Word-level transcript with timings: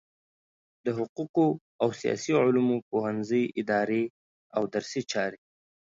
د 0.85 0.87
حقوقو 0.97 1.47
او 1.81 1.89
سیاسي 2.01 2.31
علومو 2.41 2.77
پوهنځی 2.89 3.43
اداري 3.59 4.03
او 4.57 4.61
درسي 4.73 5.01
چارې 5.11 5.39